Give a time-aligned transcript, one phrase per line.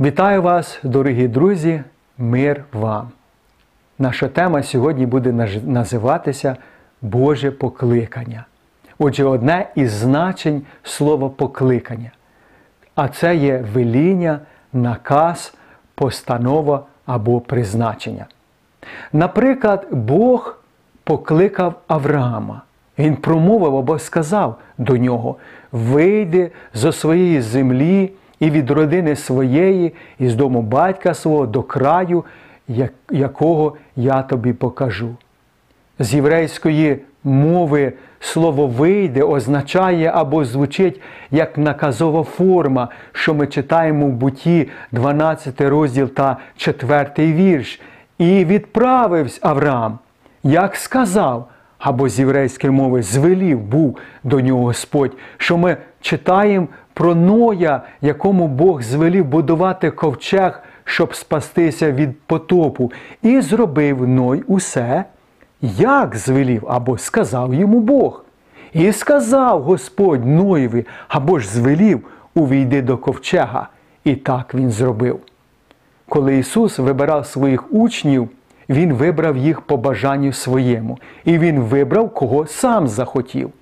[0.00, 1.82] Вітаю вас, дорогі друзі,
[2.18, 3.08] мир вам!
[3.98, 6.56] Наша тема сьогодні буде називатися
[7.02, 8.44] Боже покликання.
[8.98, 12.10] Отже, одне із значень слова покликання.
[12.94, 14.40] А це є веління,
[14.72, 15.54] наказ,
[15.94, 18.26] постанова або призначення.
[19.12, 20.58] Наприклад, Бог
[21.04, 22.62] покликав Авраама.
[22.98, 25.36] Він промовив або сказав до нього:
[25.72, 32.24] вийди зо своєї землі і від родини своєї, і з дому батька свого до краю,
[33.10, 35.16] якого я тобі покажу.
[35.98, 44.10] З єврейської мови слово вийде означає або звучить як наказова форма, що ми читаємо в
[44.10, 47.80] буті 12 розділ та 4 вірш.
[48.18, 49.98] І відправився Авраам,
[50.42, 57.14] як сказав, або з єврейської мови звелів був до нього Господь, що ми читаємо про
[57.14, 65.04] Ноя, якому Бог звелів будувати ковчег, щоб спастися від потопу, і зробив Ной усе,
[65.62, 68.24] як звелів або сказав йому Бог.
[68.72, 73.68] І сказав Господь Ноєві, або ж звелів, увійди до ковчега.
[74.04, 75.20] І так він зробив.
[76.08, 78.28] Коли Ісус вибирав своїх учнів,
[78.68, 83.52] Він вибрав їх по бажанню своєму, і Він вибрав, кого сам захотів.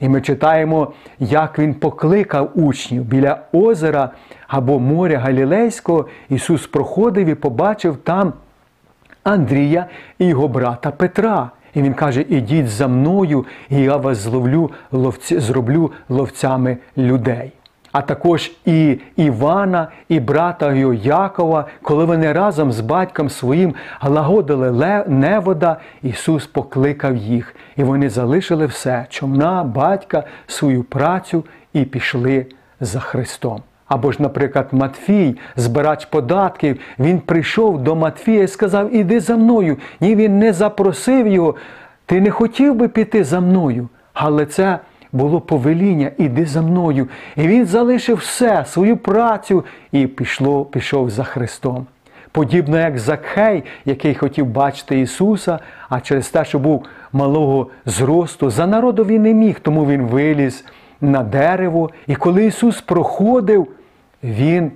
[0.00, 4.10] І ми читаємо, як Він покликав учнів біля озера
[4.48, 6.06] або моря Галілейського.
[6.28, 8.32] Ісус проходив і побачив там
[9.24, 9.86] Андрія
[10.18, 11.50] і його брата Петра.
[11.74, 17.52] І він каже: Ідіть за мною, і я вас зловлю, ловці, зроблю ловцями людей.
[17.96, 25.04] А також і Івана, і брата його Якова, коли вони разом з батьком своїм лагодили
[25.08, 32.46] невода, Ісус покликав їх, і вони залишили все човна, батька, свою працю і пішли
[32.80, 33.62] за Христом.
[33.88, 39.76] Або ж, наприклад, Матфій, збирач податків, він прийшов до Матфія і сказав: Іди за мною.
[40.00, 41.54] Ні, він не запросив його.
[42.06, 43.88] Ти не хотів би піти за мною.
[44.14, 44.78] Але це
[45.12, 47.08] було повеління, іди за мною.
[47.36, 51.86] І він залишив все, свою працю і пішло, пішов за Христом.
[52.32, 55.58] Подібно як Закхей, який хотів бачити Ісуса,
[55.88, 60.64] а через те, що був малого зросту, за народу він не міг, тому він виліз
[61.00, 61.90] на дерево.
[62.06, 63.68] І коли Ісус проходив,
[64.24, 64.72] Він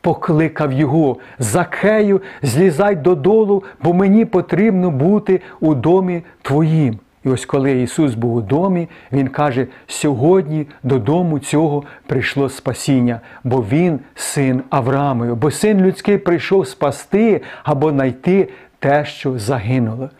[0.00, 6.98] покликав його Закхею, злізай додолу, бо мені потрібно бути у домі твоїм.
[7.28, 13.64] І ось коли Ісус був у домі, Він каже: сьогодні додому цього прийшло спасіння, бо
[13.70, 20.10] Він син Авраамою, бо син людський прийшов спасти або знайти те, що загинуло.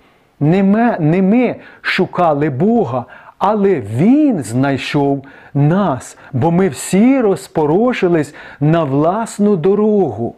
[0.41, 3.04] Не ми, не ми шукали Бога,
[3.38, 10.34] але Він знайшов нас, бо ми всі розпорошились на власну дорогу.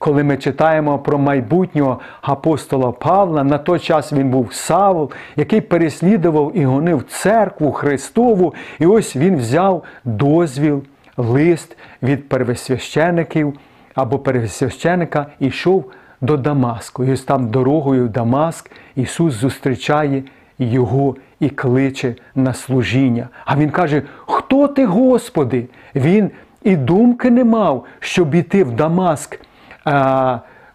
[0.00, 6.52] Коли ми читаємо про майбутнього апостола Павла, на той час він був Савол, який переслідував
[6.54, 10.82] і гонив церкву Христову, і ось він взяв дозвіл,
[11.16, 13.58] лист від первосвящеників
[13.94, 15.84] або первосвященика і йшов
[16.20, 17.04] до Дамаску.
[17.04, 20.22] І ось там дорогою в Дамаск Ісус зустрічає
[20.58, 23.28] його і кличе на служіння.
[23.44, 25.66] А він каже: Хто ти, Господи?
[25.94, 26.30] Він
[26.62, 29.40] і думки не мав, щоб іти в Дамаск,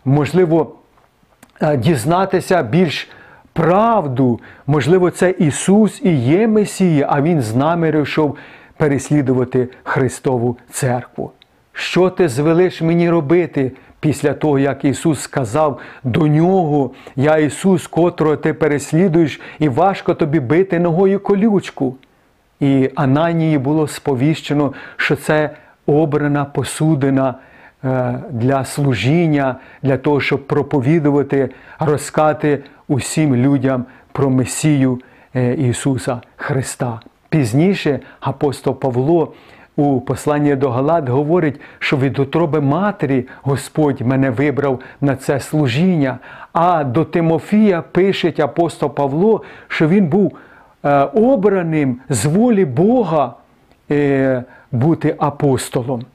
[0.06, 0.76] можливо,
[1.78, 3.10] дізнатися більш
[3.54, 4.40] правду.
[4.68, 8.38] Можливо, це Ісус і є Месія, а Він з нами йшов
[8.78, 11.32] переслідувати Христову церкву.
[11.74, 18.36] Що ти звелиш мені робити після того, як Ісус сказав до нього, я Ісус, котрого
[18.36, 21.96] ти переслідуєш, і важко тобі бити ногою колючку.
[22.60, 25.50] І Ананії було сповіщено, що це
[25.86, 27.55] обрана посудина е,
[28.30, 31.50] для служіння, для того, щоб проповідувати,
[31.80, 35.02] розкати усім людям про Месію
[35.36, 37.00] е, Ісуса Христа.
[37.30, 39.34] Пізніше апостол Павло
[39.76, 46.20] у посланні до Галат говорить, що від утроби матері Господь мене вибрав на це служіння.
[46.54, 50.38] А до Тимофія пише апостол Павло, що він був
[50.86, 53.34] е, обраним з волі Бога
[53.92, 56.06] е, бути апостолом.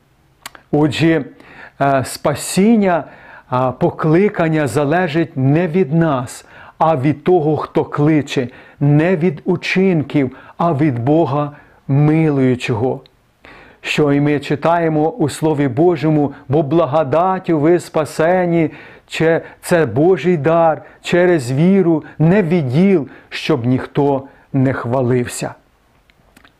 [0.72, 1.24] Отже, е,
[2.04, 3.04] спасіння,
[3.52, 6.44] е, покликання залежить не від нас,
[6.78, 8.48] а від того, хто кличе,
[8.80, 11.52] не від учинків, а від Бога
[11.88, 13.00] милуючого.
[13.80, 18.70] Що і ми читаємо у Слові Божому, бо благодаттю ви спасені,
[19.60, 24.22] це Божий дар через віру, не відділ, щоб ніхто
[24.52, 25.54] не хвалився.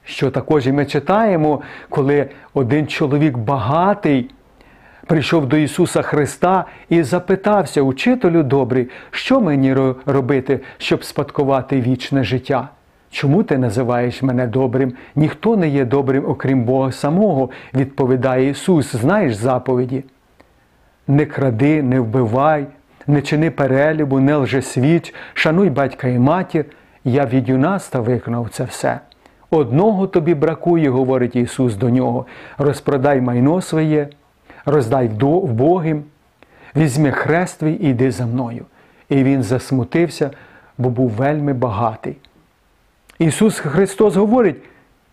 [0.05, 4.31] Що також і ми читаємо, коли один чоловік багатий
[5.11, 9.75] прийшов до Ісуса Христа і запитався, учителю добрий, що мені
[10.07, 12.69] робити, щоб спадкувати вічне життя?
[13.11, 14.93] Чому ти називаєш мене добрим?
[15.17, 18.97] Ніхто не є добрим, окрім Бога самого, відповідає Ісус.
[18.97, 20.05] Знаєш заповіді?
[21.09, 22.67] Не кради, не вбивай,
[23.07, 26.65] не чини перелюбу, не лжесвіч, шануй батька і матір.
[27.05, 29.01] Я від юнаста виконав це все.
[29.51, 32.27] Одного тобі бракує, говорить Ісус до нього.
[32.59, 34.09] Розпродай майно своє,
[34.71, 36.05] роздай вбогим,
[36.77, 38.65] візьми хрест твій і йди за мною.
[39.09, 40.31] І він засмутився,
[40.79, 42.17] бо був вельми багатий.
[43.19, 44.57] Ісус Христос говорить,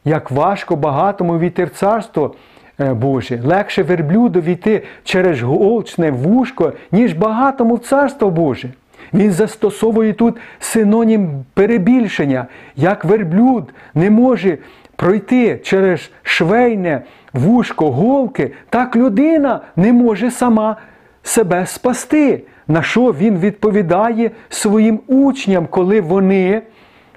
[0.06, 2.36] як важко багатому війти в Царство
[2.80, 8.69] е, Боже, легше верблюду війти через голчне вушко, ніж багатому в Царство Боже.
[9.13, 14.57] Він застосовує тут синонім перебільшення, як верблюд не може
[14.95, 17.01] пройти через швейне
[17.38, 20.75] вушко голки, так людина не може сама
[21.24, 22.44] себе спасти.
[22.68, 26.62] На що він відповідає своїм учням, коли вони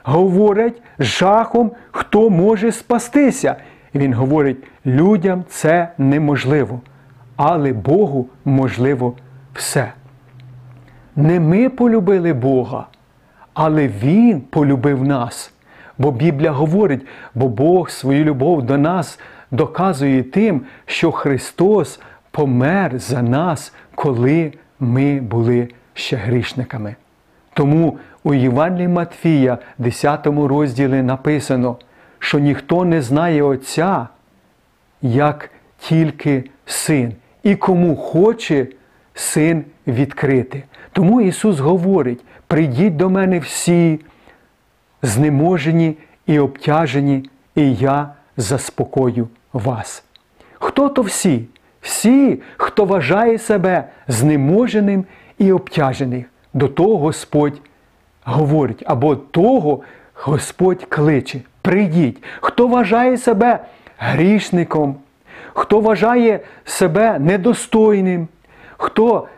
[0.03, 3.57] говорять з жахом, хто може спастися.
[3.93, 4.57] І він говорить,
[4.87, 6.81] людям це неможливо,
[7.37, 9.15] але Богу можливо
[9.55, 9.93] все.
[11.17, 12.87] Не ми полюбили Бога,
[13.55, 15.53] але Він полюбив нас.
[15.99, 19.19] Бо Біблія говорить, бо Бог свою любов до нас
[19.51, 22.01] доказує тим, що Христос
[22.31, 26.97] помер за нас, коли ми були ще грішниками.
[27.55, 31.77] Тому у Євангелії Матфія, 10 розділі написано,
[32.19, 34.09] що ніхто не знає Отця,
[35.03, 37.13] як тільки син,
[37.43, 38.67] і кому хоче
[39.15, 40.63] син відкрити.
[40.93, 44.01] Тому Ісус говорить: прийдіть до мене всі,
[45.03, 50.05] знеможені і обтяжені, і я заспокою вас.
[50.55, 51.45] Хто то всі?
[51.81, 55.05] Всі, хто вважає себе знеможеним
[55.39, 56.27] і обтяжених.
[56.55, 57.61] До того Господь
[58.25, 59.81] говорить, або того
[60.15, 61.41] Господь кличе.
[61.63, 62.23] Прийдіть.
[62.41, 63.59] Хто вважає себе
[63.99, 64.97] грішником,
[65.53, 68.29] хто вважає себе недостойним,
[68.77, 69.29] хто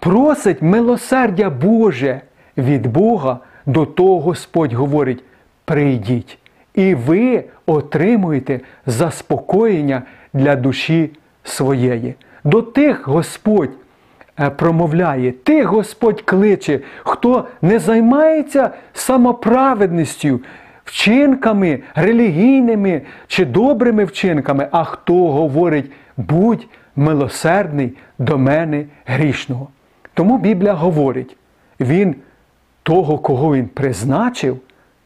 [0.00, 2.20] просить милосердя Боже
[2.56, 5.24] від Бога, до того Господь говорить:
[5.64, 6.38] прийдіть,
[6.78, 10.02] і ви отримуєте заспокоєння
[10.32, 11.10] для душі
[11.44, 12.14] своєї.
[12.44, 13.70] До тих Господь
[14.40, 20.40] е, промовляє, тих Господь кличе, хто не займається самоправедністю,
[20.84, 26.66] вчинками релігійними чи добрими вчинками, а хто говорить, будь
[26.96, 29.68] милосердний до мене грішного.
[30.14, 31.36] Тому Біблія говорить,
[31.80, 32.14] він
[32.82, 34.60] того, кого він призначив,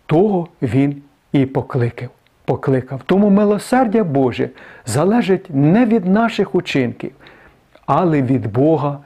[0.07, 1.03] того він
[1.33, 2.09] і покликав.
[2.45, 3.01] покликав.
[3.07, 4.51] Тому милосердя Боже
[4.87, 7.13] залежить не від наших учинків,
[7.87, 8.99] але від Бога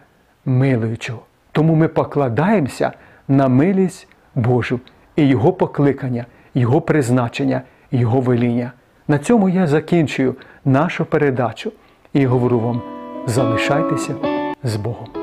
[0.44, 1.20] милуючого.
[1.52, 2.92] Тому ми покладаємося
[3.28, 4.80] на милість Божу
[5.16, 8.72] і Його покликання, Його призначення, Його веління.
[9.08, 11.72] На цьому я закінчую нашу передачу
[12.12, 12.82] і говорю вам:
[13.26, 14.14] залишайтеся
[14.62, 15.15] з Богом.